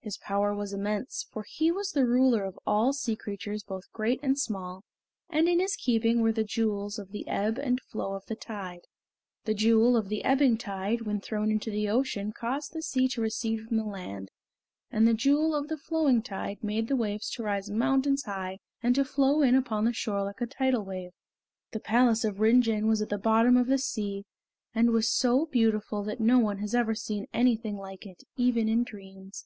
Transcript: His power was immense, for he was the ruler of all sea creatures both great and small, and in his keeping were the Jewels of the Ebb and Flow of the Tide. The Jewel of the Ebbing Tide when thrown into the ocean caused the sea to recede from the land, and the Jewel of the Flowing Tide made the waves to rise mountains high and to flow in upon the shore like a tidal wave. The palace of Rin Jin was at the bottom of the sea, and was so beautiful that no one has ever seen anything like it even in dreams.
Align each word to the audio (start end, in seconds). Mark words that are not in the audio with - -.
His 0.00 0.16
power 0.16 0.54
was 0.54 0.72
immense, 0.72 1.26
for 1.30 1.44
he 1.46 1.70
was 1.70 1.90
the 1.92 2.06
ruler 2.06 2.44
of 2.44 2.58
all 2.66 2.94
sea 2.94 3.14
creatures 3.14 3.62
both 3.62 3.92
great 3.92 4.18
and 4.22 4.38
small, 4.38 4.84
and 5.28 5.50
in 5.50 5.60
his 5.60 5.76
keeping 5.76 6.22
were 6.22 6.32
the 6.32 6.44
Jewels 6.44 6.98
of 6.98 7.10
the 7.12 7.28
Ebb 7.28 7.58
and 7.58 7.78
Flow 7.82 8.14
of 8.14 8.24
the 8.24 8.36
Tide. 8.36 8.86
The 9.44 9.52
Jewel 9.52 9.94
of 9.94 10.08
the 10.08 10.24
Ebbing 10.24 10.56
Tide 10.56 11.02
when 11.02 11.20
thrown 11.20 11.50
into 11.50 11.70
the 11.70 11.90
ocean 11.90 12.32
caused 12.32 12.72
the 12.72 12.80
sea 12.80 13.06
to 13.08 13.20
recede 13.20 13.66
from 13.68 13.76
the 13.76 13.84
land, 13.84 14.30
and 14.90 15.06
the 15.06 15.12
Jewel 15.12 15.54
of 15.54 15.68
the 15.68 15.76
Flowing 15.76 16.22
Tide 16.22 16.64
made 16.64 16.88
the 16.88 16.96
waves 16.96 17.28
to 17.32 17.42
rise 17.42 17.68
mountains 17.68 18.22
high 18.24 18.60
and 18.82 18.94
to 18.94 19.04
flow 19.04 19.42
in 19.42 19.54
upon 19.54 19.84
the 19.84 19.92
shore 19.92 20.22
like 20.24 20.40
a 20.40 20.46
tidal 20.46 20.86
wave. 20.86 21.12
The 21.72 21.80
palace 21.80 22.24
of 22.24 22.40
Rin 22.40 22.62
Jin 22.62 22.86
was 22.86 23.02
at 23.02 23.10
the 23.10 23.18
bottom 23.18 23.58
of 23.58 23.66
the 23.66 23.76
sea, 23.76 24.24
and 24.74 24.92
was 24.92 25.10
so 25.12 25.44
beautiful 25.44 26.02
that 26.04 26.18
no 26.18 26.38
one 26.38 26.60
has 26.60 26.74
ever 26.74 26.94
seen 26.94 27.26
anything 27.34 27.76
like 27.76 28.06
it 28.06 28.22
even 28.36 28.70
in 28.70 28.82
dreams. 28.82 29.44